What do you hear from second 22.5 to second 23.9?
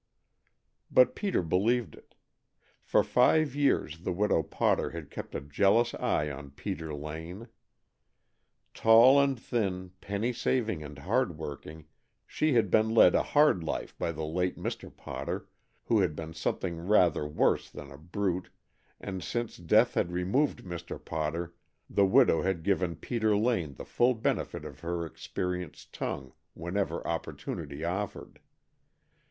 given Peter Lane the